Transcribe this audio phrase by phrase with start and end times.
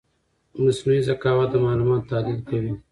[0.63, 2.71] مصنوعي ذکاوت د معلوماتو تحلیل کوي.